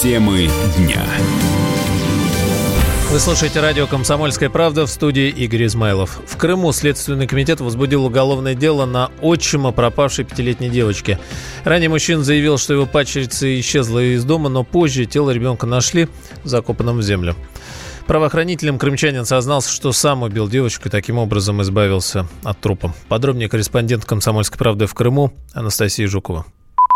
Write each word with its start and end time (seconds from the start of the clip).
Темы 0.00 0.48
дня. 0.76 1.04
Вы 3.10 3.18
слушаете 3.18 3.58
радио 3.58 3.88
«Комсомольская 3.88 4.48
правда» 4.48 4.86
в 4.86 4.90
студии 4.90 5.28
Игорь 5.28 5.66
Измайлов. 5.66 6.20
В 6.24 6.36
Крыму 6.36 6.70
Следственный 6.70 7.26
комитет 7.26 7.60
возбудил 7.60 8.04
уголовное 8.04 8.54
дело 8.54 8.86
на 8.86 9.10
отчима 9.20 9.72
пропавшей 9.72 10.24
пятилетней 10.24 10.68
девочки. 10.68 11.18
Ранее 11.64 11.88
мужчина 11.88 12.22
заявил, 12.22 12.58
что 12.58 12.74
его 12.74 12.86
падчерица 12.86 13.58
исчезла 13.58 13.98
из 13.98 14.22
дома, 14.22 14.48
но 14.48 14.62
позже 14.62 15.04
тело 15.04 15.30
ребенка 15.30 15.66
нашли 15.66 16.08
закопанным 16.44 16.98
в 16.98 17.02
землю. 17.02 17.34
Правоохранителям 18.06 18.78
крымчанин 18.78 19.24
сознался, 19.24 19.72
что 19.72 19.90
сам 19.90 20.22
убил 20.22 20.48
девочку 20.48 20.86
и 20.86 20.92
таким 20.92 21.18
образом 21.18 21.60
избавился 21.62 22.28
от 22.44 22.60
трупа. 22.60 22.94
Подробнее 23.08 23.48
корреспондент 23.48 24.04
«Комсомольской 24.04 24.58
правды» 24.58 24.86
в 24.86 24.94
Крыму 24.94 25.32
Анастасия 25.54 26.06
Жукова. 26.06 26.46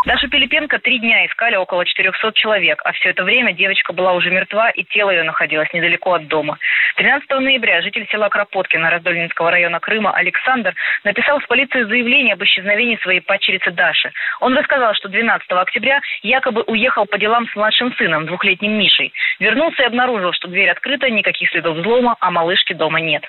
Дашу 0.04 0.28
Пилипенко 0.28 0.80
три 0.80 0.98
дня 0.98 1.26
искали 1.26 1.54
около 1.54 1.84
400 1.84 2.32
человек, 2.32 2.82
а 2.84 2.90
все 2.92 3.10
это 3.10 3.22
время 3.22 3.52
девочка 3.52 3.92
была 3.92 4.14
уже 4.14 4.30
мертва 4.30 4.70
и 4.70 4.82
тело 4.82 5.10
ее 5.10 5.22
находилось 5.22 5.72
недалеко 5.72 6.14
от 6.14 6.26
дома. 6.26 6.58
13 6.96 7.30
ноября 7.30 7.80
житель 7.82 8.08
села 8.10 8.28
Кропоткина 8.28 8.90
Раздольнинского 8.90 9.52
района 9.52 9.78
Крыма 9.78 10.12
Александр 10.12 10.74
написал 11.04 11.38
в 11.38 11.46
полицию 11.46 11.86
заявление 11.86 12.34
об 12.34 12.42
исчезновении 12.42 12.96
своей 12.96 13.20
падчерицы 13.20 13.70
Даши. 13.70 14.10
Он 14.40 14.58
рассказал, 14.58 14.92
что 14.94 15.08
12 15.08 15.48
октября 15.52 16.00
якобы 16.22 16.62
уехал 16.62 17.06
по 17.06 17.16
делам 17.16 17.46
с 17.46 17.54
младшим 17.54 17.94
сыном, 17.94 18.26
двухлетним 18.26 18.72
Мишей. 18.72 19.12
Вернулся 19.38 19.82
и 19.82 19.86
обнаружил, 19.86 20.32
что 20.32 20.48
дверь 20.48 20.70
открыта, 20.70 21.08
никаких 21.10 21.48
следов 21.50 21.76
взлома, 21.76 22.16
а 22.18 22.32
малышки 22.32 22.72
дома 22.72 23.00
нет. 23.00 23.22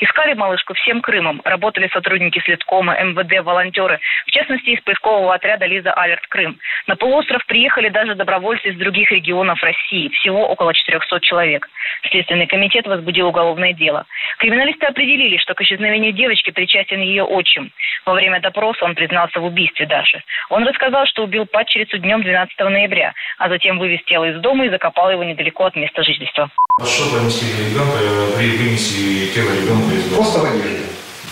Искали 0.00 0.34
малышку 0.34 0.74
всем 0.74 1.00
Крымом. 1.00 1.40
Работали 1.44 1.88
сотрудники 1.92 2.40
следкома, 2.40 2.94
МВД, 3.02 3.44
волонтеры. 3.44 4.00
В 4.26 4.30
частности, 4.30 4.70
из 4.70 4.80
поискового 4.80 5.34
отряда 5.34 5.66
«Лиза 5.66 5.92
Алерт 5.92 6.26
Крым». 6.28 6.58
На 6.86 6.96
полуостров 6.96 7.44
приехали 7.46 7.88
даже 7.88 8.14
добровольцы 8.14 8.68
из 8.68 8.76
других 8.76 9.10
регионов 9.10 9.62
России. 9.62 10.08
Всего 10.08 10.48
около 10.48 10.74
400 10.74 11.20
человек. 11.20 11.68
Следственный 12.10 12.46
комитет 12.46 12.86
возбудил 12.86 13.28
уголовное 13.28 13.72
дело. 13.72 14.06
Криминалисты 14.38 14.86
определили, 14.86 15.36
что 15.36 15.54
к 15.54 15.60
исчезновению 15.62 16.12
девочки 16.12 16.50
причастен 16.50 17.00
ее 17.00 17.24
отчим. 17.24 17.70
Во 18.06 18.14
время 18.14 18.40
допроса 18.40 18.84
он 18.84 18.94
признался 18.94 19.40
в 19.40 19.44
убийстве 19.44 19.86
Даши. 19.86 20.22
Он 20.48 20.66
рассказал, 20.66 21.06
что 21.06 21.24
убил 21.24 21.46
падчерицу 21.46 21.98
днем 21.98 22.22
12 22.22 22.58
ноября, 22.58 23.12
а 23.38 23.48
затем 23.48 23.78
вывез 23.78 24.02
тело 24.04 24.24
из 24.24 24.40
дома 24.40 24.66
и 24.66 24.70
закопал 24.70 25.10
его 25.10 25.24
недалеко 25.24 25.66
от 25.66 25.76
места 25.76 26.02
жительства. 26.02 26.50
Что 26.82 27.18
понесли 27.18 27.70
ребенка, 27.70 28.38
при 28.38 28.56
вынеси 28.56 29.34
тело 29.34 29.50
ребенка 29.52 29.69
из 29.78 30.04
дома? 30.04 30.16
Просто 30.16 30.38
в 30.40 30.44
одежде. 30.44 30.80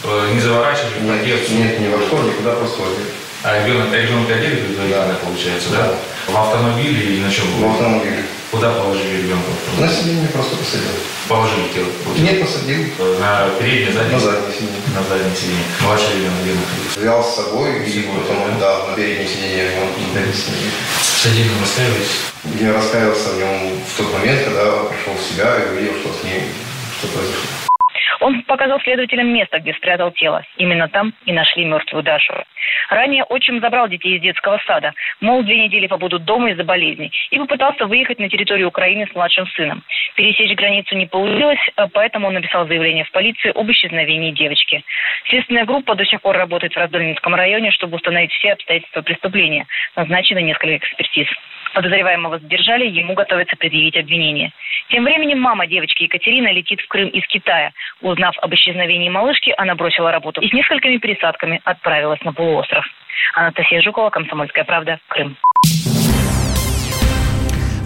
Э, 0.05 0.31
Не 0.34 0.41
заворачивали 0.41 0.98
в 1.00 1.03
Нет, 1.05 1.20
одежду? 1.22 1.55
нет, 1.55 1.81
не 1.81 1.89
во 1.89 1.98
что, 1.98 2.22
никуда, 2.22 2.53
просто 2.53 2.83
в 2.83 2.84
одежде. 2.86 3.12
А 3.42 3.64
ребенок, 3.64 3.92
ребенка 3.92 4.34
одели 4.34 4.56
предварительно, 4.56 5.14
получается, 5.22 5.69
да? 5.70 5.95
В 6.27 6.36
автомобиле 6.36 7.00
или 7.14 7.20
на 7.22 7.30
чем? 7.30 7.45
В 7.61 7.70
автомобиле. 7.70 8.25
Куда 8.50 8.70
положили 8.72 9.22
ребенка? 9.22 9.50
На 9.78 9.89
сиденье 9.89 10.27
просто 10.28 10.56
посадил. 10.56 10.89
Положили 11.28 11.69
тело? 11.75 11.86
получается? 12.03 12.22
Нет, 12.33 12.41
посадил. 12.41 12.80
Э, 12.98 13.17
На 13.20 13.50
переднее, 13.61 13.92
заднее? 13.92 14.14
На 14.14 14.20
заднее 14.20 14.52
сиденье. 14.55 14.80
На 14.97 15.02
заднее 15.05 15.36
сиденье. 15.36 15.64
Младший 15.83 16.14
ребенок 16.17 16.41
где 16.42 16.52
находился? 16.55 16.98
Взял 17.00 17.25
с 17.25 17.36
собой 17.36 17.69
и 17.86 18.08
потом, 18.08 18.58
да? 18.58 18.80
да, 18.80 18.86
на 18.91 18.97
переднее 18.97 19.28
сиденье 19.28 19.70
он. 19.83 19.89
В 19.92 21.23
сиденье 21.23 21.52
раскаивались? 21.61 22.14
Я 22.58 22.73
раскаялся 22.73 23.28
в 23.30 23.39
нем 23.39 23.78
в 23.86 23.97
тот 23.98 24.12
момент, 24.14 24.45
когда 24.45 24.64
пришел 24.84 25.14
в 25.14 25.23
себя 25.23 25.56
и 25.58 25.77
увидел, 25.77 25.92
что 26.00 26.08
с 26.08 26.25
ним, 26.25 26.42
что 26.98 27.06
произошло. 27.08 27.67
Он 28.20 28.42
показал 28.42 28.80
следователям 28.80 29.28
место, 29.33 29.61
где 29.61 29.74
спрятал 29.74 30.11
тело. 30.12 30.44
Именно 30.56 30.88
там 30.88 31.12
и 31.24 31.33
нашли 31.33 31.64
мертвую 31.64 32.02
Дашу. 32.02 32.34
Ранее 32.91 33.24
отчим 33.24 33.61
забрал 33.61 33.88
детей 33.88 34.16
из 34.16 34.22
детского 34.22 34.61
сада. 34.66 34.92
Мол, 35.20 35.42
две 35.42 35.64
недели 35.64 35.86
побудут 35.86 36.24
дома 36.24 36.50
из-за 36.50 36.64
болезни. 36.64 37.11
И 37.30 37.39
попытался 37.39 37.86
выехать 37.86 38.19
на 38.19 38.28
территорию 38.28 38.69
Украины 38.69 39.06
с 39.11 39.14
младшим 39.14 39.46
сыном. 39.48 39.83
Пересечь 40.14 40.56
границу 40.56 40.96
не 40.96 41.06
получилось, 41.06 41.61
а 41.77 41.89
поэтому 41.89 42.29
он 42.29 42.34
написал 42.34 42.67
заявление 42.67 43.05
в 43.05 43.11
полицию 43.11 43.58
об 43.58 43.70
исчезновении 43.70 44.33
девочки. 44.33 44.85
Следственная 45.29 45.64
группа 45.64 45.95
до 45.95 46.05
сих 46.05 46.20
пор 46.20 46.36
работает 46.36 46.74
в 46.74 46.79
Раздольнинском 46.79 47.35
районе, 47.35 47.70
чтобы 47.70 47.96
установить 47.96 48.33
все 48.33 48.52
обстоятельства 48.52 49.02
преступления. 49.02 49.67
Назначено 49.96 50.39
несколько 50.39 50.77
экспертиз. 50.77 51.29
Подозреваемого 51.74 52.39
задержали, 52.39 52.86
ему 52.86 53.14
готовится 53.14 53.56
предъявить 53.56 53.96
обвинение. 53.96 54.52
Тем 54.90 55.05
временем 55.05 55.40
мама 55.40 55.67
девочки 55.67 56.05
Екатерина 56.05 56.52
летит 56.52 56.80
в 56.80 56.89
Крым 56.89 57.08
из 57.08 57.27
Китая. 57.27 57.73
Узнав 58.01 58.36
об 58.39 58.55
исчезновении 58.55 59.08
малышки, 59.08 59.55
она 59.56 59.74
бросила 59.74 60.11
работу 60.11 60.40
и 60.40 60.48
с 60.48 60.52
несколькими 60.52 60.98
пересадками 60.98 61.61
отправилась 61.64 62.20
на 62.23 62.33
полуостров. 62.33 62.84
Анастасия 63.34 63.83
Жукова, 63.83 64.11
Комсомольская 64.11 64.64
правда, 64.64 64.98
Крым. 65.08 65.36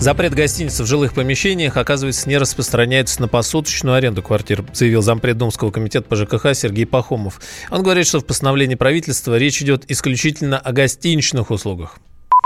Запрет 0.02 0.34
гостиниц 0.34 0.80
в 0.80 0.86
жилых 0.86 1.14
помещениях, 1.14 1.76
оказывается, 1.76 2.28
не 2.28 2.36
распространяется 2.36 3.22
на 3.22 3.28
посуточную 3.28 3.94
аренду 3.94 4.20
квартир, 4.20 4.64
заявил 4.72 5.00
зампред 5.00 5.38
Думского 5.38 5.70
комитета 5.70 6.08
по 6.08 6.16
ЖКХ 6.16 6.54
Сергей 6.54 6.86
Пахомов. 6.86 7.38
Он 7.70 7.84
говорит, 7.84 8.08
что 8.08 8.18
в 8.18 8.26
постановлении 8.26 8.74
правительства 8.74 9.38
речь 9.38 9.62
идет 9.62 9.88
исключительно 9.88 10.58
о 10.58 10.72
гостиничных 10.72 11.52
услугах. 11.52 11.98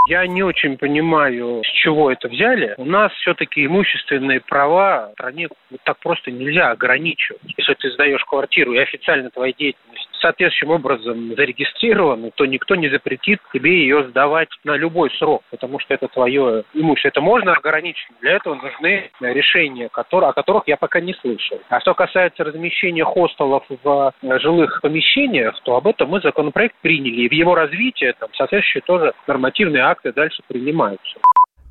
Я 0.07 0.27
не 0.27 0.43
очень 0.43 0.79
понимаю, 0.79 1.63
с 1.65 1.71
чего 1.83 2.11
это 2.13 2.29
взяли. 2.29 2.75
У 2.79 2.85
нас 2.85 3.13
все-таки 3.15 3.67
имущественные 3.67 4.41
права 4.41 5.09
в 5.09 5.13
стране 5.15 5.49
вот 5.71 5.81
так 5.83 5.99
просто 5.99 6.31
нельзя 6.31 6.71
ограничивать. 6.71 7.43
Если 7.57 7.75
ты 7.75 7.91
сдаешь 7.91 8.25
квартиру 8.25 8.73
и 8.73 8.79
официально 8.79 9.31
твоя 9.31 9.53
деятельность 9.53 10.06
соответствующим 10.27 10.71
образом 10.71 11.35
зарегистрирована, 11.37 12.31
то 12.35 12.47
никто 12.47 12.75
не 12.75 12.89
запретит 12.89 13.41
тебе 13.53 13.81
ее 13.81 14.05
сдавать 14.09 14.49
на 14.65 14.77
любой 14.77 15.11
срок, 15.19 15.43
потому 15.51 15.79
что 15.79 15.95
это 15.95 16.09
твое 16.09 16.65
имущество. 16.75 17.09
Это 17.09 17.21
можно 17.21 17.53
ограничить. 17.53 18.09
Для 18.21 18.33
этого 18.33 18.55
нужны 18.55 19.11
решения, 19.21 19.89
которые, 19.89 20.31
о 20.31 20.33
которых 20.33 20.65
я 20.67 20.77
пока 20.77 21.01
не 21.01 21.15
слышал. 21.15 21.61
А 21.69 21.81
что 21.81 21.95
касается 21.95 22.45
размещения 22.45 23.05
хостелов 23.05 23.65
в 23.69 24.13
э, 24.23 24.39
жилых 24.41 24.81
помещениях, 24.83 25.59
то 25.63 25.77
об 25.77 25.87
этом 25.87 26.09
мы 26.09 26.21
законопроект 26.21 26.75
приняли. 26.83 27.23
И 27.23 27.29
в 27.29 27.33
его 27.33 27.55
развитии 27.55 28.13
там 28.19 28.29
соответствующие 28.35 28.83
тоже 28.83 29.13
нормативные 29.27 29.83
акты 29.85 30.13
дальше 30.13 30.43
принимаются. 30.49 31.19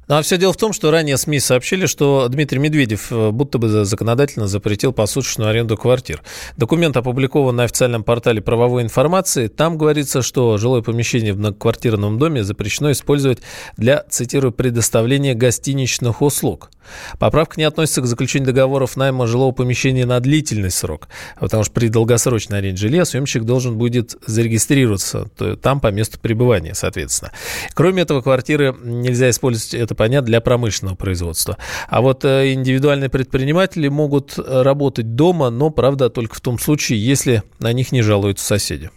Ну 0.08 0.16
а 0.16 0.22
все 0.22 0.38
дело 0.38 0.54
в 0.54 0.58
том, 0.58 0.72
что 0.72 0.92
ранее 0.92 1.18
СМИ 1.18 1.40
сообщили, 1.40 1.88
что 1.88 2.28
Дмитрий 2.30 2.60
Медведев 2.60 3.12
э, 3.12 3.32
будто 3.32 3.58
бы 3.58 3.86
законодательно 3.86 4.48
запретил 4.48 4.94
посуточную 4.94 5.50
аренду 5.50 5.78
квартир. 5.78 6.22
Документ 6.58 6.96
опубликован 6.96 7.56
на 7.56 7.64
официальном 7.64 8.04
портале 8.04 8.40
правовой 8.40 8.84
информации. 8.84 9.48
Там 9.48 9.80
говорится, 9.80 10.22
что 10.22 10.58
жилое 10.58 10.84
помещение 10.84 11.34
в 11.34 11.40
многоквартирном 11.40 12.20
доме 12.20 12.44
запрещено 12.44 12.92
использовать 12.92 13.40
для, 13.78 14.06
цитирую, 14.08 14.52
предоставления 14.52 15.34
гостиничных 15.34 16.22
услуг. 16.22 16.70
Поправка 17.20 17.56
не 17.58 17.64
относится 17.64 18.02
к 18.02 18.06
заключению 18.06 18.48
договоров 18.48 18.96
найма 18.98 19.28
жилого 19.28 19.52
помещения 19.52 20.06
на 20.06 20.20
длительный 20.20 20.72
срок, 20.72 21.08
потому 21.40 21.64
что 21.64 21.74
при 21.74 21.88
долгосрочной 21.88 22.60
аренде 22.60 22.82
жилья 22.82 23.06
съемщик 23.06 23.44
должен 23.44 23.78
будет 23.78 24.16
зарегистрироваться 24.26 25.28
то 25.38 25.56
там 25.56 25.80
по 25.80 25.88
месту 25.92 26.20
пребывания, 26.20 26.74
соответственно. 26.74 27.32
Кроме 27.74 28.04
этого, 28.04 28.22
квартиры 28.22 28.76
нельзя 28.84 29.30
использовать, 29.30 29.74
это 29.74 29.96
понятно, 29.96 30.26
для 30.28 30.42
промышленного 30.42 30.96
производства. 30.96 31.58
А 31.88 32.02
вот 32.02 32.26
э, 32.26 32.54
индивидуальные 32.54 33.10
предприниматели 33.10 33.88
могут 33.88 34.38
работать 34.38 35.16
дома, 35.16 35.50
но, 35.50 35.70
правда, 35.70 36.10
только 36.10 36.36
в 36.36 36.42
том 36.42 36.60
случае, 36.60 37.04
если 37.06 37.44
на 37.60 37.74
них 37.74 37.92
не 37.92 38.02
жалуются 38.02 38.46
соседи. 38.46 38.90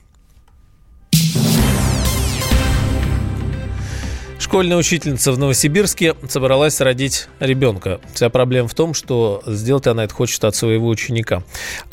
Школьная 4.48 4.78
учительница 4.78 5.30
в 5.32 5.38
Новосибирске 5.38 6.14
собралась 6.26 6.80
родить 6.80 7.28
ребенка. 7.38 8.00
Вся 8.14 8.30
проблема 8.30 8.66
в 8.66 8.72
том, 8.72 8.94
что 8.94 9.42
сделать 9.44 9.86
она 9.86 10.04
это 10.04 10.14
хочет 10.14 10.42
от 10.42 10.54
своего 10.56 10.88
ученика. 10.88 11.42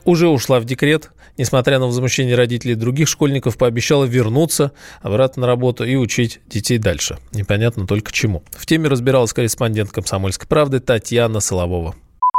Уже 0.06 0.30
ушла 0.30 0.62
в 0.62 0.64
декрет, 0.64 1.12
несмотря 1.38 1.80
на 1.80 1.88
возмущение 1.88 2.34
родителей 2.34 2.76
других 2.76 3.10
школьников, 3.10 3.58
пообещала 3.58 4.06
вернуться 4.06 4.72
обратно 5.02 5.42
на 5.42 5.48
работу 5.48 5.84
и 5.84 5.98
учить 5.98 6.40
детей 6.48 6.78
дальше. 6.78 7.18
Непонятно 7.34 7.86
только 7.86 8.13
чему. 8.13 8.42
В 8.52 8.66
теме 8.66 8.88
разбиралась 8.88 9.34
корреспондент 9.34 9.92
«Комсомольской 9.92 10.48
правды» 10.48 10.80
Татьяна 10.80 11.42
Соловова. 11.42 11.94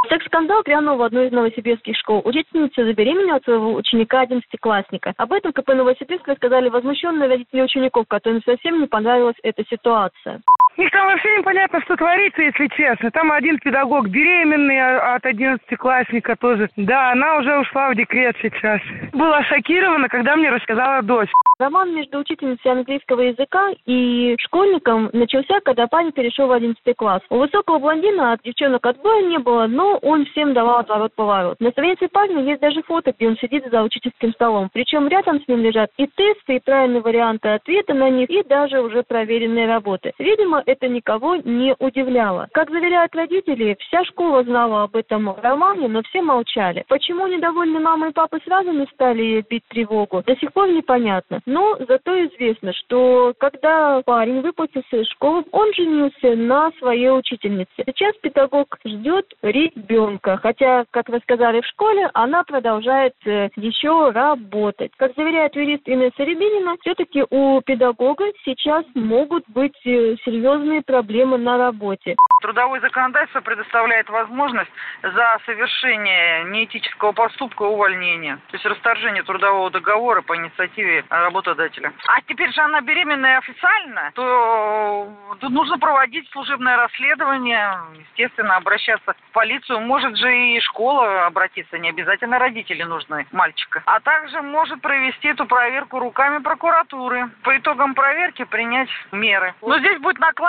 Секс-скандал 0.09 0.63
грянул 0.65 0.97
в 0.97 1.03
одной 1.03 1.27
из 1.27 1.33
новосибирских 1.33 1.97
школ. 1.97 2.23
Учительница 2.25 2.85
забеременела 2.85 3.37
от 3.37 3.45
своего 3.45 3.75
ученика, 3.75 4.21
одиннадцатиклассника. 4.21 5.15
Об 5.17 5.33
этом 5.33 5.53
КП 5.53 5.69
Новосибирск 5.69 6.29
рассказали 6.29 6.69
возмущенные 6.69 7.29
родители 7.29 7.63
учеников, 7.63 8.07
которым 8.09 8.43
совсем 8.43 8.81
не 8.81 8.87
понравилась 8.87 9.37
эта 9.43 9.65
ситуация. 9.69 10.43
Их 10.77 10.91
там 10.91 11.07
вообще 11.07 11.39
непонятно, 11.39 11.81
что 11.83 11.97
творится, 11.97 12.43
если 12.43 12.67
честно. 12.69 13.11
Там 13.11 13.33
один 13.33 13.59
педагог 13.59 14.09
беременный 14.09 14.79
а- 14.79 15.15
от 15.15 15.25
одиннадцатиклассника 15.25 16.37
тоже. 16.37 16.69
Да, 16.77 17.13
она 17.13 17.39
уже 17.39 17.59
ушла 17.59 17.91
в 17.91 17.95
декрет 17.95 18.37
сейчас. 18.43 18.81
Была 19.13 19.43
шокирована, 19.45 20.09
когда 20.09 20.37
мне 20.37 20.51
рассказала 20.51 21.03
дочь. 21.03 21.31
Роман 21.59 21.95
между 21.95 22.19
учительницей 22.19 22.71
английского 22.71 23.23
языка 23.23 23.71
и 23.87 24.37
школьником 24.41 25.09
начался, 25.15 25.61
когда 25.61 25.87
парень 25.87 26.13
перешел 26.13 26.49
в 26.49 26.53
11 26.53 26.79
класс. 26.95 27.23
У 27.31 27.39
высокого 27.39 27.79
блондина 27.79 28.33
от 28.33 28.43
девчонок 28.43 28.85
отбоя 28.85 29.23
не 29.23 29.39
было, 29.39 29.67
но 29.67 29.97
он 30.03 30.27
всем 30.27 30.53
давал 30.53 30.81
отворот-поворот. 30.81 31.59
На 31.61 31.71
странице 31.71 32.09
парня 32.09 32.43
есть 32.43 32.61
даже 32.61 32.83
фото, 32.83 33.15
где 33.17 33.29
он 33.29 33.39
сидит 33.39 33.65
за 33.71 33.83
учительским 33.83 34.33
столом. 34.35 34.69
Причем 34.71 35.09
рядом 35.09 35.41
с 35.41 35.49
ним 35.49 35.61
лежат 35.61 35.89
и 35.97 36.07
тесты, 36.07 36.57
и 36.57 36.61
правильные 36.61 37.01
варианты 37.01 37.49
ответа 37.49 37.95
на 37.95 38.11
них, 38.11 38.29
и 38.29 38.43
даже 38.43 38.83
уже 38.83 39.03
проверенные 39.03 39.67
работы. 39.67 40.13
Видимо, 40.19 40.63
это 40.67 40.89
никого 40.89 41.37
не 41.37 41.75
удивляло. 41.79 42.49
Как 42.53 42.71
заверяют 42.71 43.15
родители, 43.15 43.77
вся 43.81 44.05
школа 44.05 44.43
знала 44.43 44.83
об 44.83 44.97
этом 44.97 45.35
романе, 45.41 45.89
но 45.89 46.03
все 46.03 46.21
молчали. 46.21 46.85
Почему 46.89 47.27
недовольны 47.27 47.81
мама 47.81 48.09
и 48.09 48.13
папа 48.13 48.39
сразу 48.45 48.73
не 48.73 48.87
стали 48.93 49.45
бить 49.49 49.65
тревогу, 49.69 50.23
до 50.27 50.37
сих 50.37 50.53
пор 50.53 50.69
непонятно. 50.69 51.41
Но 51.47 51.77
зато 51.89 52.27
известно, 52.27 52.73
что 52.73 53.33
когда 53.39 54.03
парень 54.05 54.41
выпустился 54.41 54.99
из 54.99 55.09
школы, 55.09 55.45
он 55.53 55.73
женился 55.75 56.35
на 56.35 56.71
своей 56.79 57.11
учительнице. 57.11 57.71
Сейчас 57.87 58.15
педагог 58.21 58.79
ждет 58.85 59.27
ребенка, 59.43 60.37
хотя, 60.39 60.85
как 60.91 61.09
вы 61.09 61.21
сказали 61.21 61.61
в 61.61 61.67
школе, 61.67 62.11
она 62.15 62.43
продолжает 62.43 63.15
э, 63.25 63.49
еще 63.57 64.11
работать. 64.11 64.93
Как 64.97 65.15
заверяет 65.15 65.55
юрист 65.55 65.89
Инесса 65.89 66.25
Рябинина, 66.25 66.77
все-таки 66.81 67.25
у 67.31 67.61
педагога 67.61 68.25
сейчас 68.45 68.85
могут 68.95 69.45
быть 69.49 69.77
э, 69.85 70.17
серьезные 70.57 70.83
проблемы 70.83 71.39
на 71.39 71.59
работе. 71.59 72.17
Трудовое 72.41 72.81
законодательство 72.81 73.41
предоставляет 73.41 74.09
возможность 74.09 74.71
за 75.03 75.39
совершение 75.45 76.45
неэтического 76.45 77.13
поступка 77.13 77.63
увольнения, 77.63 78.37
то 78.49 78.55
есть 78.55 78.67
расторжение 78.67 79.23
трудового 79.23 79.71
договора 79.71 80.23
по 80.23 80.37
инициативе 80.37 81.05
работодателя. 81.09 81.93
А 82.09 82.21
теперь 82.23 82.53
же 82.53 82.61
она 82.61 82.81
беременная 82.81 83.39
официально, 83.39 84.13
то 84.15 85.09
тут 85.41 85.51
нужно 85.51 85.79
проводить 85.79 86.29
служебное 86.31 86.77
расследование, 86.77 87.79
естественно, 88.11 88.57
обращаться 88.57 89.15
в 89.31 89.33
полицию. 89.33 89.81
Может 89.81 90.17
же 90.17 90.37
и 90.37 90.61
школа 90.61 91.27
обратиться, 91.27 91.79
не 91.79 91.89
обязательно 91.89 92.39
родители 92.39 92.83
нужны 92.83 93.27
мальчика. 93.33 93.83
А 93.87 94.01
также 94.01 94.43
может 94.43 94.81
провести 94.81 95.29
эту 95.29 95.47
проверку 95.47 95.99
руками 95.99 96.43
прокуратуры. 96.43 97.29
По 97.43 97.57
итогам 97.57 97.95
проверки 97.95 98.45
принять 98.45 98.91
меры. 99.11 99.55
Но 99.63 99.79
здесь 99.79 99.99
будет 100.01 100.19
накладываться, 100.19 100.46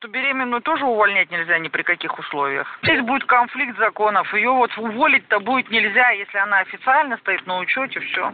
что 0.00 0.08
беременную 0.08 0.62
тоже 0.62 0.84
увольнять 0.86 1.30
нельзя 1.30 1.58
ни 1.58 1.68
при 1.68 1.82
каких 1.82 2.18
условиях. 2.18 2.66
Здесь 2.82 3.02
будет 3.02 3.24
конфликт 3.24 3.76
законов. 3.78 4.32
Ее 4.32 4.50
вот 4.50 4.70
уволить-то 4.78 5.40
будет 5.40 5.70
нельзя, 5.70 6.10
если 6.10 6.38
она 6.38 6.60
официально 6.60 7.16
стоит 7.18 7.46
на 7.46 7.58
учете, 7.58 8.00
все. 8.00 8.32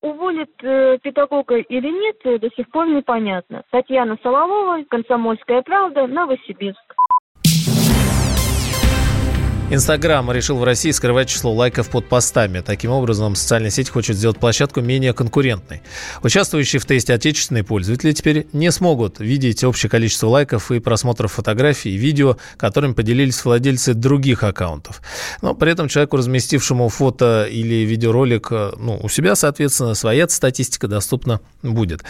Уволит 0.00 0.50
э, 0.62 0.98
педагога 1.02 1.58
или 1.58 1.88
нет, 1.88 2.16
э, 2.24 2.38
до 2.38 2.50
сих 2.56 2.70
пор 2.70 2.88
непонятно. 2.88 3.62
Татьяна 3.70 4.16
Соловова, 4.22 4.82
«Комсомольская 4.88 5.62
правда», 5.62 6.06
Новосибирск. 6.06 6.91
Инстаграм 9.72 10.30
решил 10.30 10.58
в 10.58 10.64
России 10.64 10.90
скрывать 10.90 11.30
число 11.30 11.50
лайков 11.50 11.88
под 11.88 12.06
постами. 12.06 12.60
Таким 12.60 12.90
образом, 12.90 13.34
социальная 13.34 13.70
сеть 13.70 13.88
хочет 13.88 14.18
сделать 14.18 14.38
площадку 14.38 14.82
менее 14.82 15.14
конкурентной. 15.14 15.80
Участвующие 16.22 16.78
в 16.78 16.84
тесте 16.84 17.14
отечественные 17.14 17.64
пользователи 17.64 18.12
теперь 18.12 18.46
не 18.52 18.70
смогут 18.70 19.18
видеть 19.18 19.64
общее 19.64 19.88
количество 19.88 20.26
лайков 20.26 20.70
и 20.72 20.78
просмотров 20.78 21.32
фотографий 21.32 21.94
и 21.94 21.96
видео, 21.96 22.36
которыми 22.58 22.92
поделились 22.92 23.42
владельцы 23.42 23.94
других 23.94 24.42
аккаунтов. 24.42 25.00
Но 25.40 25.54
при 25.54 25.72
этом 25.72 25.88
человеку, 25.88 26.18
разместившему 26.18 26.90
фото 26.90 27.48
или 27.50 27.86
видеоролик 27.86 28.50
ну, 28.50 29.00
у 29.02 29.08
себя, 29.08 29.34
соответственно, 29.34 29.94
своя 29.94 30.28
статистика 30.28 30.86
доступна 30.86 31.40
будет. 31.62 32.02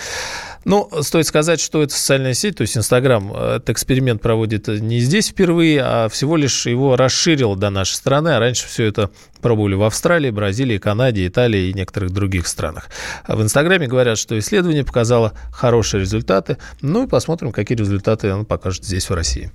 Ну, 0.65 0.89
стоит 1.03 1.29
сказать, 1.29 1.61
что 1.61 1.81
это 1.83 1.95
социальная 1.95 2.35
сеть, 2.35 2.57
то 2.57 2.63
есть 2.63 2.77
Инстаграм 2.77 3.33
этот 3.33 3.71
эксперимент 3.71 4.21
проводит 4.21 4.67
не 4.67 4.99
здесь 4.99 5.29
впервые, 5.29 5.81
а 5.81 6.09
всего 6.09 6.37
лишь 6.37 6.67
его 6.67 6.97
расширил 6.97 7.52
до 7.57 7.71
нашей 7.71 7.95
страны. 7.95 8.31
А 8.31 8.39
раньше 8.39 8.67
все 8.67 8.85
это 8.85 9.11
пробовали 9.41 9.75
в 9.75 9.83
Австралии, 9.83 10.31
Бразилии, 10.31 10.79
Канаде, 10.79 11.27
Италии 11.27 11.69
и 11.69 11.75
некоторых 11.75 12.11
других 12.11 12.47
странах. 12.47 12.89
В 13.27 13.43
Инстаграме 13.43 13.87
говорят, 13.87 14.19
что 14.19 14.39
исследование 14.39 14.85
показало 14.85 15.33
хорошие 15.53 16.01
результаты. 16.01 16.59
Ну 16.81 17.05
и 17.05 17.07
посмотрим, 17.07 17.53
какие 17.53 17.77
результаты 17.77 18.31
оно 18.31 18.45
покажет 18.45 18.85
здесь, 18.85 19.09
в 19.11 19.15
России. 19.15 19.51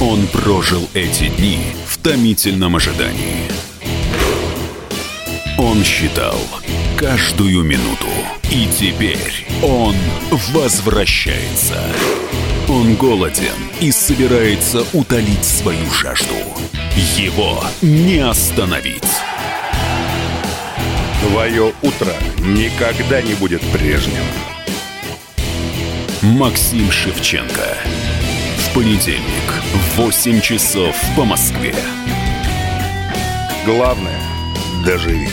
Он 0.00 0.26
прожил 0.26 0.88
эти 0.94 1.28
дни 1.28 1.60
в 1.86 1.98
томительном 1.98 2.76
ожидании. 2.76 3.48
Он 5.56 5.84
считал 5.84 6.38
каждую 6.96 7.62
минуту. 7.62 8.08
И 8.50 8.66
теперь 8.66 9.46
он 9.62 9.94
возвращается. 10.52 11.80
Он 12.72 12.94
голоден 12.94 13.52
и 13.82 13.92
собирается 13.92 14.82
утолить 14.94 15.44
свою 15.44 15.90
жажду. 15.90 16.32
Его 17.18 17.62
не 17.82 18.20
остановить. 18.20 19.04
Твое 21.20 21.74
утро 21.82 22.14
никогда 22.38 23.20
не 23.20 23.34
будет 23.34 23.60
прежним. 23.72 24.24
Максим 26.22 26.90
Шевченко. 26.90 27.76
В 28.56 28.74
понедельник 28.74 29.52
в 29.74 29.98
8 29.98 30.40
часов 30.40 30.96
по 31.14 31.26
Москве. 31.26 31.74
Главное– 33.66 34.18
доживи. 34.86 35.28